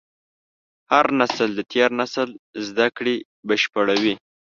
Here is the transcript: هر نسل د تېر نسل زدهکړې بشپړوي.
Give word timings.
هر 0.91 1.05
نسل 1.19 1.49
د 1.55 1.59
تېر 1.71 1.89
نسل 2.01 2.29
زدهکړې 2.67 3.15
بشپړوي. 3.47 4.15